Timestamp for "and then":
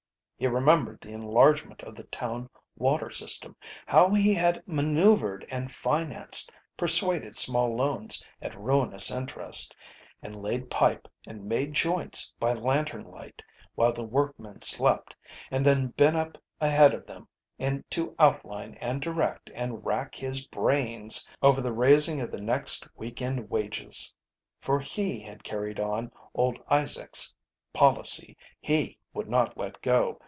15.51-15.89